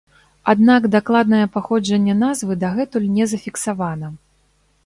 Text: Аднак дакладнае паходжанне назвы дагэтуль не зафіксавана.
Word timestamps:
Аднак 0.53 0.87
дакладнае 0.95 1.43
паходжанне 1.59 2.15
назвы 2.23 2.53
дагэтуль 2.65 3.09
не 3.19 3.29
зафіксавана. 3.35 4.15